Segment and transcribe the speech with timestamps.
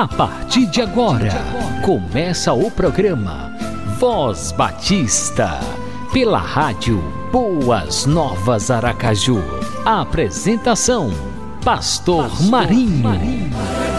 [0.00, 1.30] A partir de agora,
[1.84, 3.54] começa o programa
[3.98, 5.60] Voz Batista,
[6.10, 9.42] pela rádio Boas Novas Aracaju.
[9.84, 11.10] A apresentação:
[11.62, 13.02] Pastor, Pastor Marinho.
[13.02, 13.89] Marinho.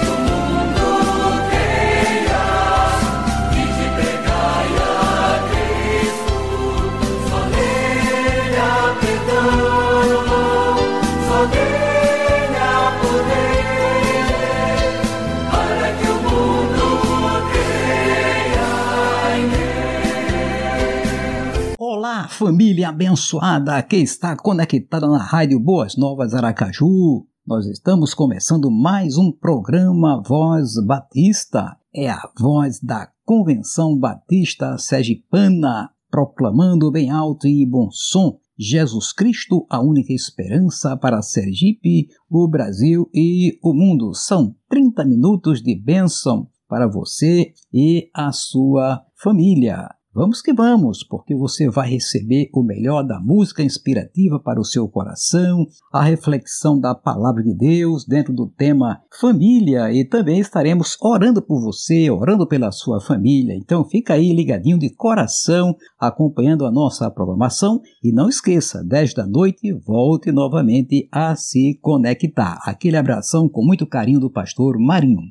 [22.42, 27.24] Família abençoada que está conectada na Rádio Boas Novas Aracaju.
[27.46, 31.78] Nós estamos começando mais um programa Voz Batista.
[31.94, 39.68] É a voz da Convenção Batista Sergipana, proclamando bem alto e bom som Jesus Cristo,
[39.70, 44.16] a única esperança para Sergipe, o Brasil e o mundo.
[44.16, 50.01] São 30 minutos de bênção para você e a sua família.
[50.14, 54.86] Vamos que vamos, porque você vai receber o melhor da música inspirativa para o seu
[54.90, 61.42] coração, a reflexão da palavra de Deus dentro do tema família e também estaremos orando
[61.42, 63.56] por você, orando pela sua família.
[63.56, 69.26] Então fica aí ligadinho de coração, acompanhando a nossa programação e não esqueça, 10 da
[69.26, 72.60] noite, volte novamente a se conectar.
[72.66, 75.22] Aquele abração com muito carinho do pastor Marinho.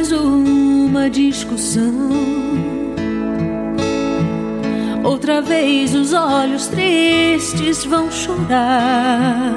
[0.00, 2.08] Mais uma discussão.
[5.04, 9.52] Outra vez os olhos tristes vão chorar.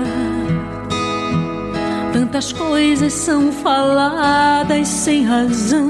[2.12, 5.88] Tantas coisas são faladas sem razão.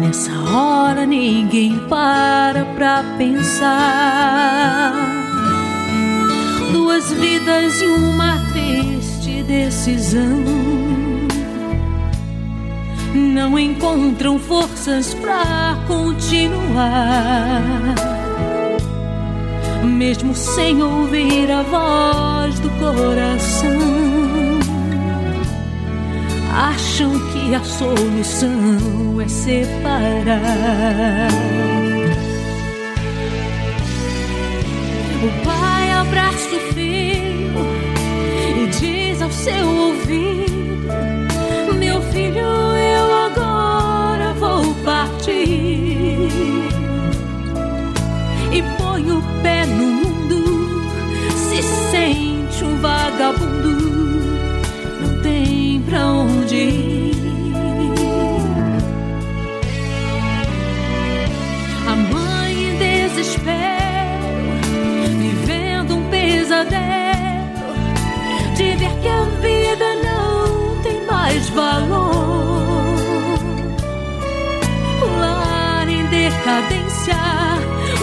[0.00, 4.92] Nessa hora ninguém para pra pensar.
[6.70, 10.85] Duas vidas e uma triste decisão
[13.16, 16.92] não encontram forças pra continuar.
[19.82, 23.70] Mesmo sem ouvir a voz do coração,
[26.52, 30.40] acham que a solução é separar.
[35.22, 37.54] O pai abraça o filho
[38.58, 40.88] e diz ao seu ouvido:
[41.78, 42.65] Meu filho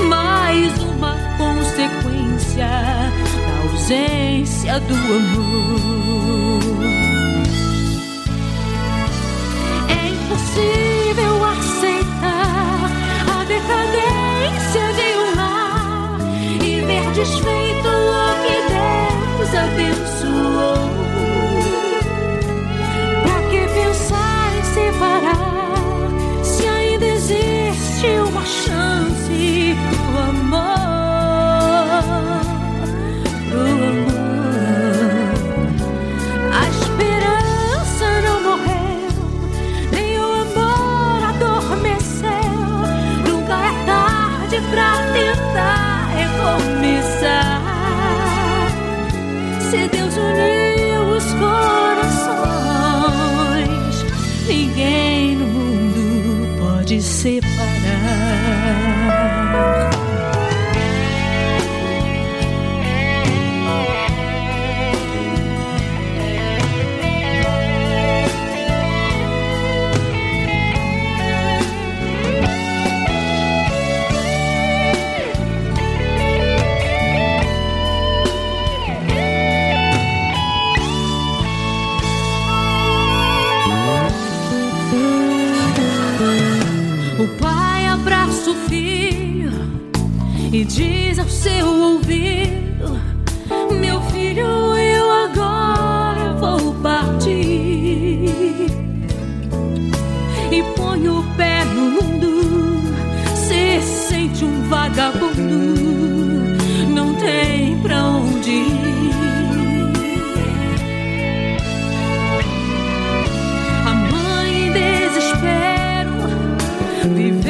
[0.07, 6.22] mais uma consequência da ausência do amor.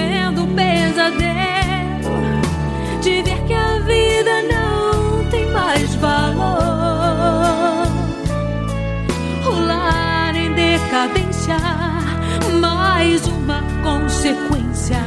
[0.04, 2.12] Vivendo um pesadelo,
[3.02, 7.88] de ver que a vida não tem mais valor.
[9.46, 11.58] O lar em decadência,
[12.60, 14.98] mais uma consequência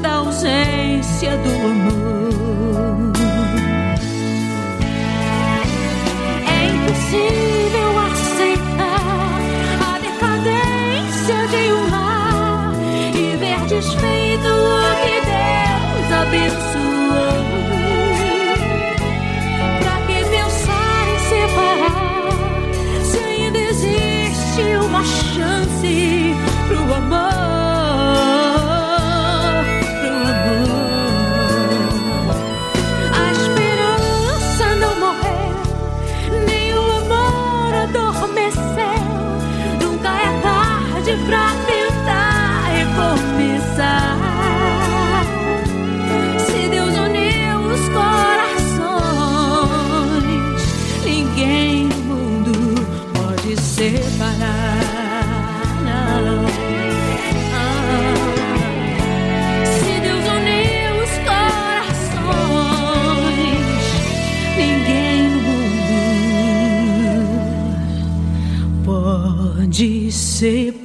[0.00, 2.27] da ausência do amor.
[16.38, 16.77] Deus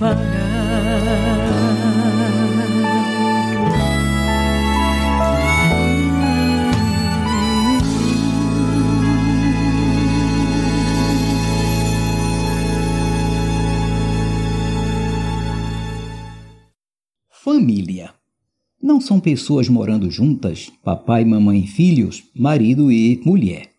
[0.04, 0.18] Família.
[18.82, 23.72] Não são pessoas morando juntas, papai, mamãe filhos, marido e mulher.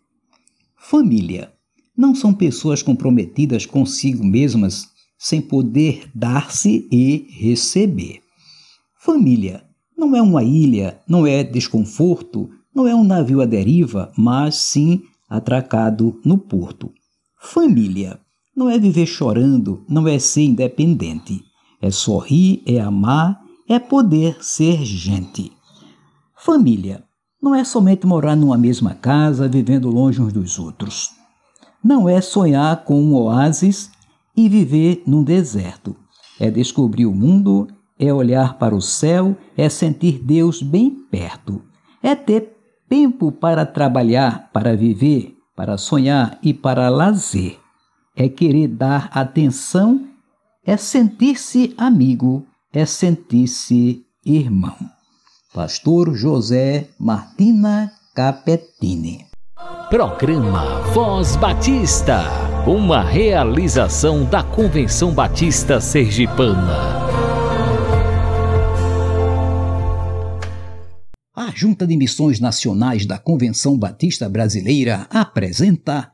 [0.75, 1.53] Família.
[1.95, 4.94] Não são pessoas comprometidas consigo mesmas
[5.25, 8.21] sem poder dar-se e receber.
[8.99, 9.65] Família.
[9.97, 15.01] Não é uma ilha, não é desconforto, não é um navio à deriva, mas sim
[15.27, 16.93] atracado no porto.
[17.41, 18.21] Família.
[18.55, 21.43] Não é viver chorando, não é ser independente.
[21.81, 25.51] É sorrir, é amar, é poder ser gente.
[26.37, 27.03] Família
[27.41, 31.13] não é somente morar numa mesma casa, vivendo longe uns dos outros.
[31.83, 33.91] Não é sonhar com um oásis
[34.37, 35.97] e viver num deserto.
[36.39, 41.63] É descobrir o mundo, é olhar para o céu, é sentir Deus bem perto.
[42.03, 42.57] É ter
[42.89, 47.59] tempo para trabalhar, para viver, para sonhar e para lazer.
[48.17, 50.07] É querer dar atenção,
[50.65, 54.77] é sentir-se amigo, é sentir-se irmão.
[55.53, 59.27] Pastor José Martina Capetini.
[59.89, 62.25] Programa Voz Batista,
[62.67, 67.05] uma realização da Convenção Batista Sergipana.
[71.37, 76.11] A Junta de Missões Nacionais da Convenção Batista Brasileira apresenta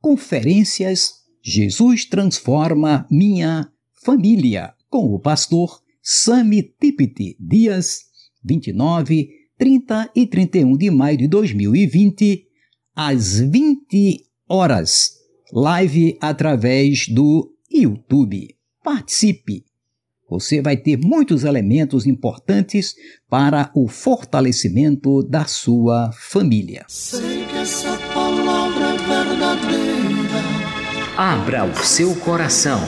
[0.00, 3.68] Conferências Jesus Transforma Minha
[4.04, 8.02] Família, com o pastor Sami Tipiti Dias,
[8.44, 12.44] 29, 30 e 31 de maio de 2020,
[12.94, 15.17] às 20 horas,
[15.52, 18.54] live através do YouTube.
[18.82, 19.64] Participe!
[20.30, 22.94] Você vai ter muitos elementos importantes
[23.30, 26.84] para o fortalecimento da sua família.
[26.86, 29.88] Sei que essa palavra é verdadeira.
[31.16, 32.80] Abra o seu coração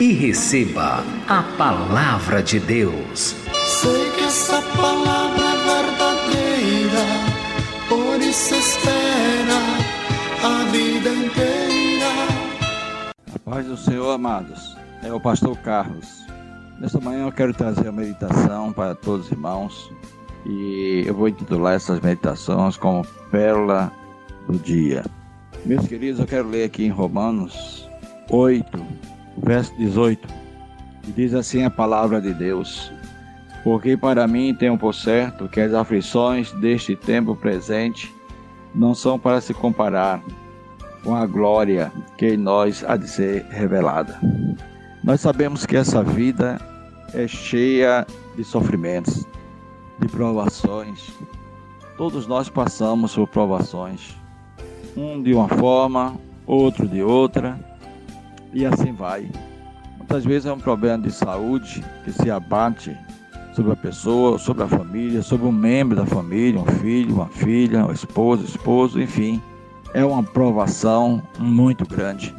[0.00, 3.36] e receba a palavra de Deus.
[3.80, 7.04] Sei que essa palavra é verdadeira.
[7.88, 9.60] Por isso espera
[10.42, 11.53] a vida inteira.
[13.44, 14.74] Paz do Senhor, amados.
[15.02, 16.24] É o pastor Carlos.
[16.80, 19.92] Nesta manhã eu quero trazer a meditação para todos os irmãos
[20.46, 23.92] e eu vou intitular essas meditações como Pérola
[24.48, 25.04] do Dia.
[25.66, 27.86] Meus queridos, eu quero ler aqui em Romanos
[28.30, 28.66] 8,
[29.36, 30.26] verso 18,
[31.02, 32.90] que diz assim a palavra de Deus:
[33.62, 38.10] Porque para mim tenho por certo que as aflições deste tempo presente
[38.74, 40.22] não são para se comparar
[41.04, 44.18] com a glória que em nós há de ser revelada.
[45.04, 46.58] Nós sabemos que essa vida
[47.12, 49.26] é cheia de sofrimentos,
[50.00, 51.12] de provações.
[51.98, 54.16] Todos nós passamos por provações.
[54.96, 57.58] um de uma forma, outro de outra,
[58.52, 59.28] e assim vai.
[59.98, 62.96] Muitas vezes é um problema de saúde que se abate
[63.54, 67.84] sobre a pessoa, sobre a família, sobre um membro da família, um filho, uma filha,
[67.84, 69.42] uma esposa, esposo, enfim.
[69.94, 72.34] É uma provação muito grande.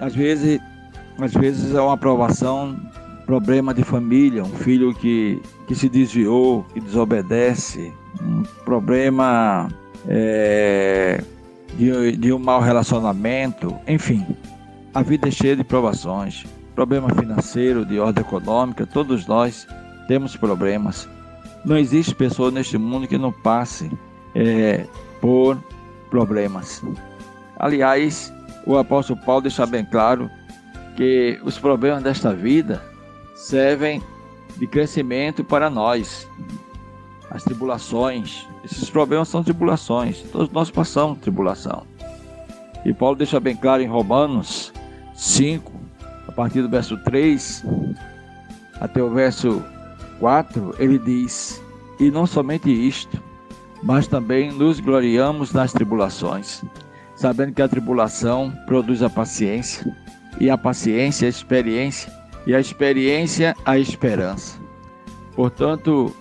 [0.00, 0.60] Às vezes,
[1.18, 2.76] às vezes é uma provação,
[3.24, 9.68] problema de família, um filho que, que se desviou, que desobedece, um problema
[10.08, 11.22] é,
[11.76, 14.26] de, de um mau relacionamento, enfim.
[14.92, 19.66] A vida é cheia de provações, problema financeiro, de ordem econômica, todos nós
[20.06, 21.08] temos problemas.
[21.64, 23.90] Não existe pessoa neste mundo que não passe
[24.34, 24.86] é,
[25.20, 25.58] por
[26.10, 26.82] problemas.
[27.58, 28.32] Aliás,
[28.66, 30.30] o apóstolo Paulo deixa bem claro
[30.96, 32.82] que os problemas desta vida
[33.34, 34.02] servem
[34.56, 36.28] de crescimento para nós.
[37.30, 41.86] As tribulações, esses problemas são tribulações, todos nós passamos tribulação.
[42.84, 44.72] E Paulo deixa bem claro em Romanos
[45.14, 45.70] 5,
[46.26, 47.64] a partir do verso 3
[48.80, 49.62] até o verso
[50.20, 51.62] 4, ele diz:
[51.98, 53.22] E não somente isto,
[53.82, 56.62] mas também nos gloriamos nas tribulações,
[57.14, 59.84] sabendo que a tribulação produz a paciência,
[60.40, 62.12] e a paciência a experiência,
[62.46, 64.58] e a experiência a esperança.
[65.34, 66.14] Portanto,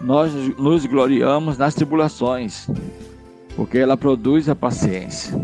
[0.00, 2.68] nós nos gloriamos nas tribulações,
[3.54, 5.34] porque ela produz a paciência.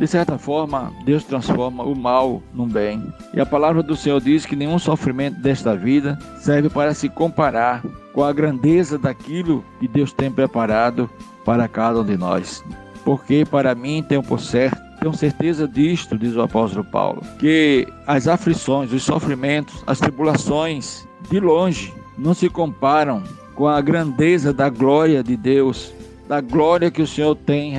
[0.00, 3.12] De certa forma, Deus transforma o mal num bem.
[3.34, 7.82] E a palavra do Senhor diz que nenhum sofrimento desta vida serve para se comparar
[8.14, 11.08] com a grandeza daquilo que Deus tem preparado
[11.44, 12.64] para cada um de nós.
[13.04, 18.26] Porque para mim tenho por certo, tenho certeza disto, diz o apóstolo Paulo, que as
[18.26, 23.22] aflições, os sofrimentos, as tribulações, de longe, não se comparam
[23.54, 25.92] com a grandeza da glória de Deus
[26.30, 27.74] da glória que o Senhor tem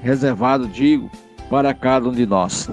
[0.00, 1.10] reservado, digo,
[1.50, 2.70] para cada um de nós.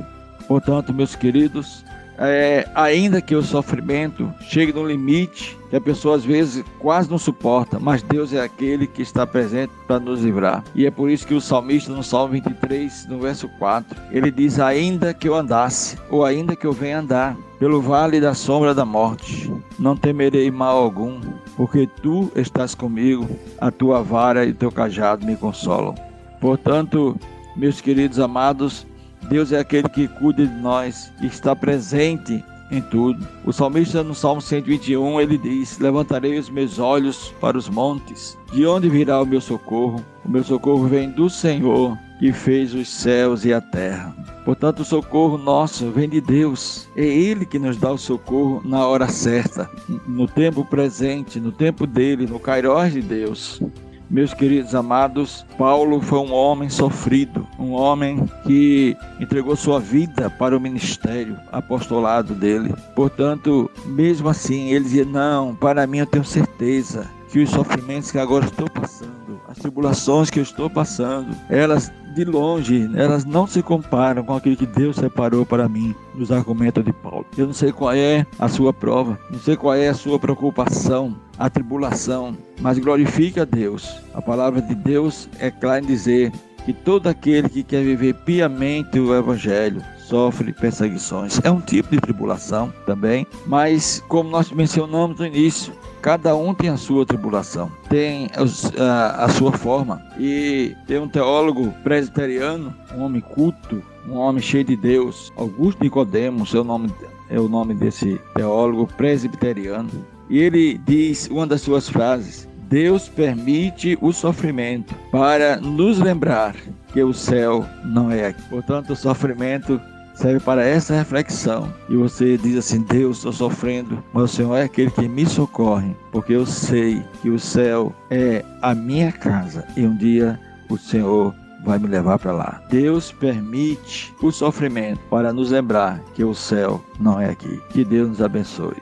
[0.47, 1.83] Portanto, meus queridos,
[2.19, 7.17] é, ainda que o sofrimento chegue no limite, que a pessoa às vezes quase não
[7.17, 10.63] suporta, mas Deus é aquele que está presente para nos livrar.
[10.75, 14.59] E é por isso que o salmista, no Salmo 23, no verso 4, ele diz:
[14.59, 18.85] Ainda que eu andasse, ou ainda que eu venha andar, pelo vale da sombra da
[18.85, 21.19] morte, não temerei mal algum,
[21.55, 23.27] porque tu estás comigo,
[23.59, 25.95] a tua vara e o teu cajado me consolam.
[26.41, 27.17] Portanto,
[27.55, 28.85] meus queridos amados,
[29.29, 33.25] Deus é aquele que cuida de nós, que está presente em tudo.
[33.45, 38.65] O salmista no Salmo 121 ele diz: Levantarei os meus olhos para os montes, de
[38.65, 40.03] onde virá o meu socorro?
[40.23, 44.15] O meu socorro vem do Senhor, que fez os céus e a terra.
[44.43, 46.87] Portanto, o socorro nosso vem de Deus.
[46.95, 49.69] É Ele que nos dá o socorro na hora certa,
[50.07, 53.61] no tempo presente, no tempo dele, no Kairos de Deus.
[54.07, 60.55] Meus queridos amados, Paulo foi um homem sofrido, um homem que entregou sua vida para
[60.55, 62.71] o ministério apostolado dele.
[62.95, 68.19] Portanto, mesmo assim, ele dizia: Não, para mim eu tenho certeza que os sofrimentos que
[68.19, 73.61] agora estou passando, as tribulações que eu estou passando, elas de longe, elas não se
[73.61, 77.25] comparam com aquilo que Deus separou para mim nos argumentos de Paulo.
[77.37, 81.15] Eu não sei qual é a sua prova, não sei qual é a sua preocupação,
[81.37, 84.01] a tribulação, mas glorifique a Deus.
[84.13, 86.31] A palavra de Deus é clara em dizer
[86.65, 91.39] que todo aquele que quer viver piamente o Evangelho sofre perseguições.
[91.43, 95.73] É um tipo de tribulação também, mas como nós mencionamos no início,
[96.05, 99.99] Cada um tem a sua tribulação, tem a, sua forma.
[100.19, 106.53] E tem um teólogo presbiteriano, um homem culto, um homem cheio de Deus, Augusto Nicodemos,
[106.53, 106.93] é o nome,
[107.27, 109.89] é o nome desse teólogo presbiteriano.
[110.29, 116.55] E ele diz uma das suas frases: Deus permite o sofrimento para nos lembrar
[116.93, 118.43] que o céu não é aqui.
[118.43, 119.81] Portanto, o sofrimento
[120.15, 121.71] serve para essa reflexão.
[121.89, 125.95] E você diz assim: Deus, estou sofrendo, mas o Senhor é aquele que me socorre,
[126.11, 131.33] porque eu sei que o céu é a minha casa e um dia o Senhor
[131.63, 132.61] vai me levar para lá.
[132.69, 137.59] Deus permite o sofrimento para nos lembrar que o céu não é aqui.
[137.71, 138.75] Que Deus nos abençoe.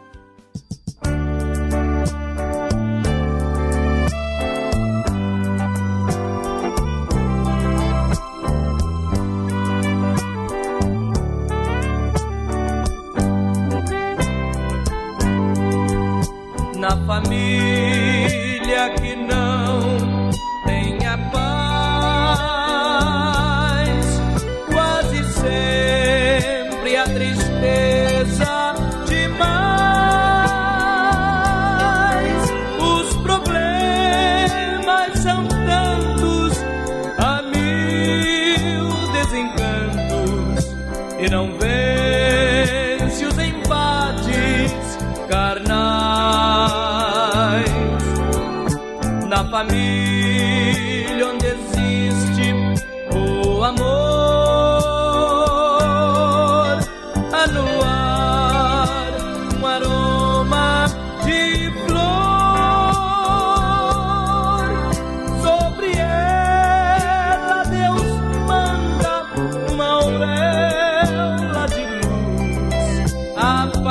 [16.84, 17.64] São tantos, amigo.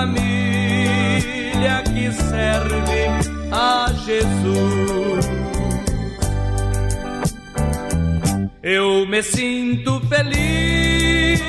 [0.03, 3.07] Família que serve
[3.53, 5.31] a Jesus.
[8.63, 11.41] Eu me sinto feliz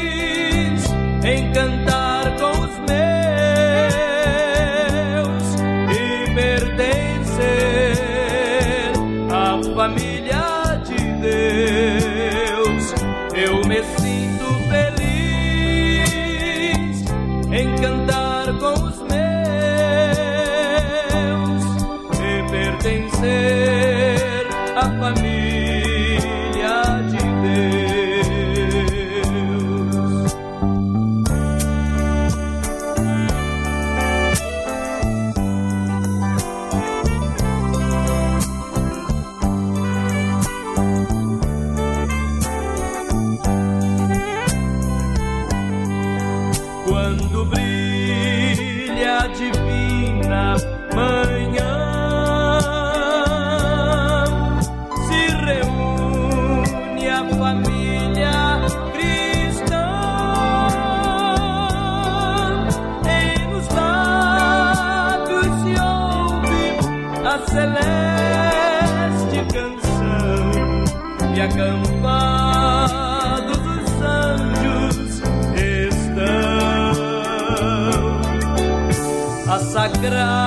[80.04, 80.43] sagrada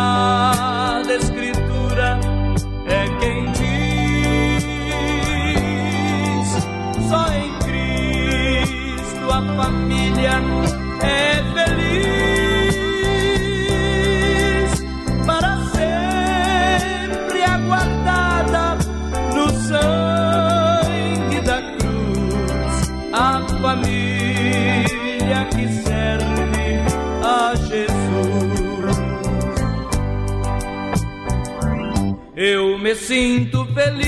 [33.07, 34.07] sinto feliz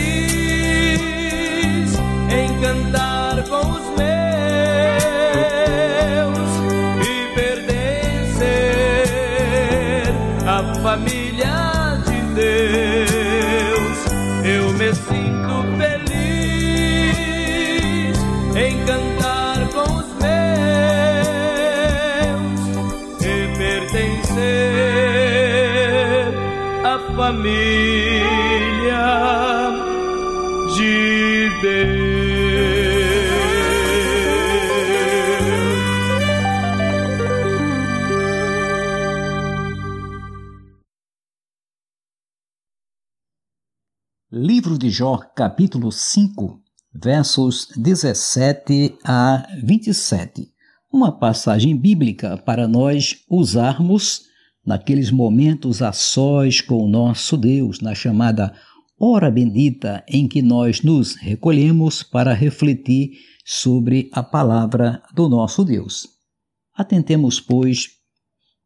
[2.32, 4.17] em cantar com os meus
[44.30, 46.60] Livro de Jó, capítulo 5,
[46.92, 50.52] versos 17 a 27.
[50.92, 54.24] Uma passagem bíblica para nós usarmos
[54.66, 58.52] naqueles momentos a sós com o nosso Deus, na chamada
[59.00, 63.12] hora bendita em que nós nos recolhemos para refletir
[63.46, 66.06] sobre a palavra do nosso Deus.
[66.76, 67.97] Atentemos, pois,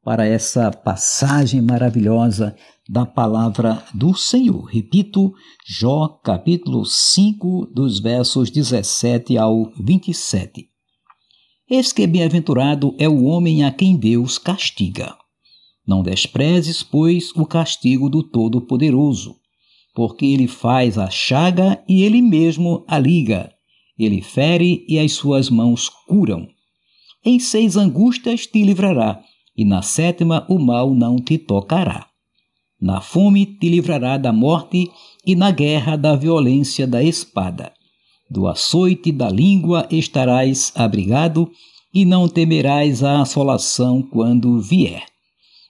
[0.05, 2.57] para essa passagem maravilhosa
[2.89, 4.65] da palavra do Senhor.
[4.65, 5.33] Repito,
[5.67, 10.69] Jó capítulo 5, dos versos 17 ao 27.
[11.71, 15.17] Eis que bem-aventurado é o homem a quem Deus castiga.
[15.87, 19.37] Não desprezes, pois, o castigo do Todo-Poderoso,
[19.95, 23.53] porque ele faz a chaga e ele mesmo a liga.
[23.99, 26.47] Ele fere e as suas mãos curam.
[27.25, 29.23] Em seis angústias te livrará,
[29.57, 32.07] e na sétima o mal não te tocará.
[32.81, 34.91] Na fome te livrará da morte,
[35.25, 37.73] e na guerra da violência da espada.
[38.29, 41.49] Do açoite da língua estarás abrigado,
[41.95, 45.05] e não temerás a assolação quando vier.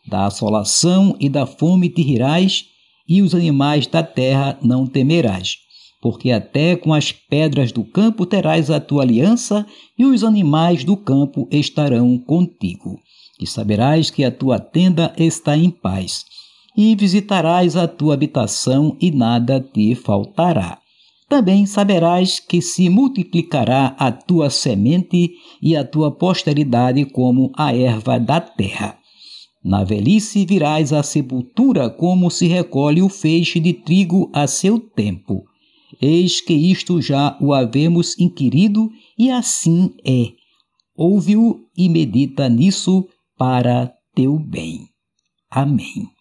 [0.09, 2.64] Da assolação e da fome te rirás,
[3.07, 5.57] e os animais da terra não temerás,
[6.01, 9.66] porque até com as pedras do campo terás a tua aliança,
[9.99, 12.99] e os animais do campo estarão contigo.
[13.40, 16.25] E saberás que a tua tenda está em paz,
[16.77, 20.79] e visitarás a tua habitação, e nada te faltará.
[21.29, 28.21] Também saberás que se multiplicará a tua semente e a tua posteridade como a erva
[28.21, 28.99] da terra.
[29.64, 35.45] Na velhice virás à sepultura como se recolhe o feixe de trigo a seu tempo.
[36.01, 40.33] Eis que isto já o havemos inquirido e assim é.
[40.97, 43.07] Ouve-o e medita nisso
[43.42, 44.88] para teu bem.
[45.50, 46.12] Amém.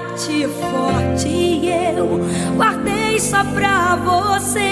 [0.00, 2.20] Bate forte eu
[2.56, 4.70] guardei só pra você.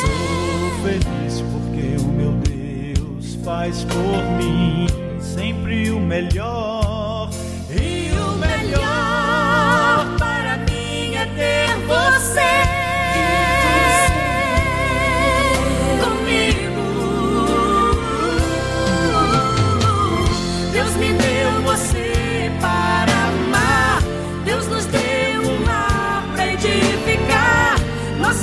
[0.00, 4.86] Sou feliz porque o meu Deus faz por mim
[5.20, 6.79] sempre o melhor.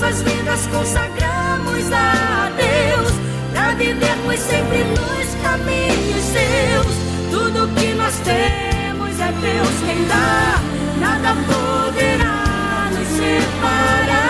[0.08, 3.12] Nossas vidas consagramos a Deus
[3.54, 6.96] para vivermos sempre nos caminhos seus.
[7.30, 10.62] Tudo que nós temos é Deus quem dá.
[11.02, 14.27] Nada poderá nos separar.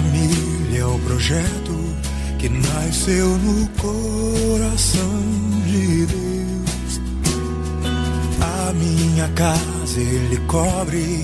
[0.00, 1.74] Família é o projeto
[2.38, 5.20] que nasceu no coração
[5.66, 7.00] de Deus.
[8.40, 11.22] A minha casa ele cobre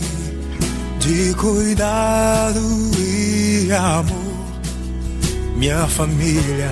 [1.00, 2.60] de cuidado
[2.98, 4.36] e amor.
[5.56, 6.70] Minha família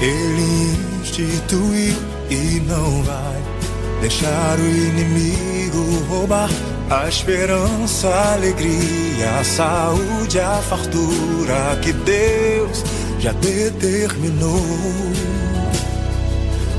[0.00, 1.96] ele instituiu
[2.30, 3.29] e não vai
[4.00, 6.50] deixar o inimigo roubar
[6.90, 12.82] a esperança, a alegria, a saúde, a fartura que Deus
[13.20, 14.60] já determinou.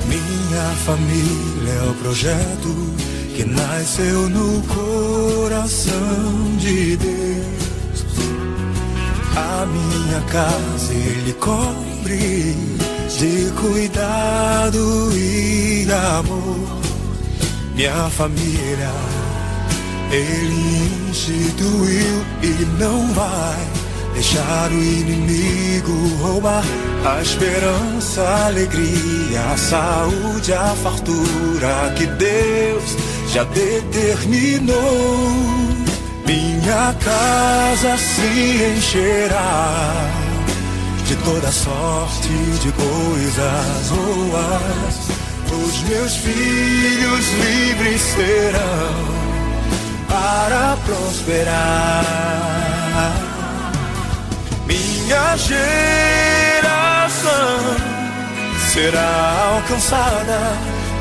[0.07, 2.93] Minha família é o projeto
[3.35, 8.05] que nasceu no coração de Deus.
[9.37, 12.55] A minha casa ele cobre
[13.17, 16.80] de cuidado e amor.
[17.81, 18.91] Minha família
[20.11, 23.57] ele instituiu e não vai
[24.13, 25.91] deixar o inimigo
[26.21, 26.63] roubar
[27.03, 32.97] a esperança, a alegria, a saúde, a fartura que Deus
[33.33, 34.77] já determinou.
[36.27, 40.05] Minha casa se encherá
[41.07, 42.29] de toda sorte
[42.61, 45.21] de coisas boas.
[45.51, 49.11] Os meus filhos livres serão
[50.07, 52.05] para prosperar.
[54.65, 55.61] Minha geração
[58.71, 60.39] será alcançada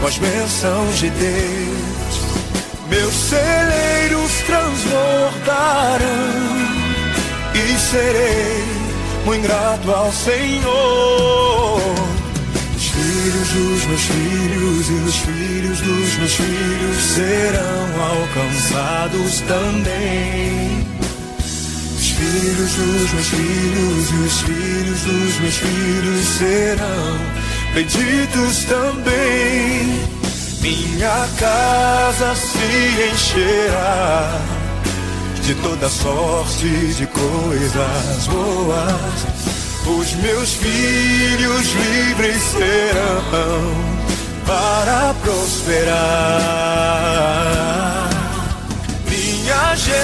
[0.01, 2.21] com as bênçãos de Deus.
[2.89, 6.01] Meus celeiros transbordarão
[7.55, 8.65] e serei
[9.25, 12.00] muito grato ao Senhor.
[13.21, 20.87] Os filhos dos meus filhos e os filhos dos meus filhos serão alcançados também.
[21.99, 27.19] Os filhos dos meus filhos e os filhos dos meus filhos serão
[27.75, 30.01] benditos também.
[30.63, 34.41] Minha casa se encherá
[35.43, 39.70] de toda sorte de coisas boas.
[39.87, 43.75] Os meus filhos livres serão
[44.47, 46.01] para prosperar.
[49.09, 50.01] Minha geração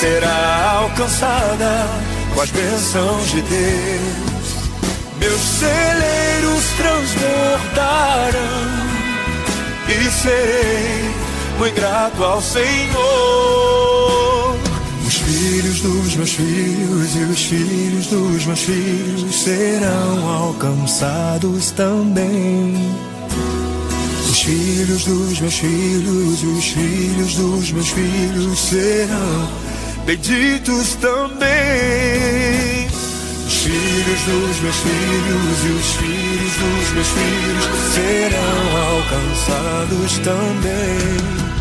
[0.00, 1.86] será alcançada
[2.34, 4.22] com as bênçãos de Deus.
[5.18, 8.32] Meus celeiros transbordarão
[9.88, 11.14] e serei
[11.58, 13.71] muito grato ao Senhor.
[15.42, 22.76] Os filhos dos meus filhos e os filhos dos meus filhos serão alcançados também.
[24.30, 29.48] Os filhos dos meus filhos e os filhos dos meus filhos serão
[30.06, 31.48] benditos também.
[33.44, 41.51] Os filhos dos meus filhos e os filhos dos meus filhos serão alcançados também.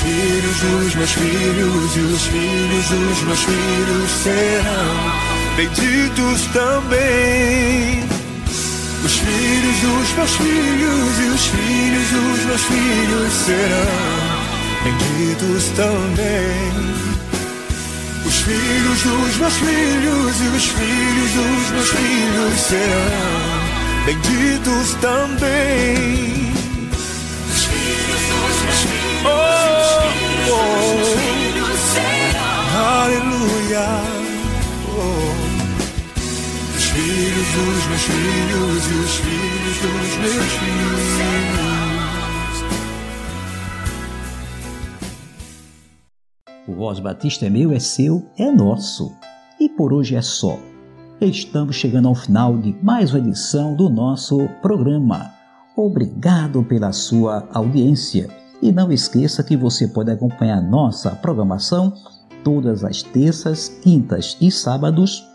[0.00, 8.08] Os filhos dos meus filhos e os filhos dos meus filhos serão benditos também.
[9.04, 14.40] Os filhos dos meus filhos e os filhos dos meus filhos serão
[14.84, 16.72] benditos também.
[18.24, 26.49] Os filhos dos meus filhos e os filhos dos meus filhos serão benditos também.
[29.24, 29.28] Oh,
[30.50, 31.20] oh,
[32.76, 33.86] Aleluia.
[34.88, 35.30] Oh.
[36.76, 41.10] Os filhos dos meus filhos e os filhos dos meus filhos.
[46.68, 49.12] O Voz Batista é meu, é seu, é nosso.
[49.58, 50.58] E por hoje é só.
[51.20, 55.34] Estamos chegando ao final de mais uma edição do nosso programa.
[55.76, 58.39] Obrigado pela sua audiência.
[58.62, 61.94] E não esqueça que você pode acompanhar nossa programação
[62.44, 65.26] todas as terças, quintas e sábados,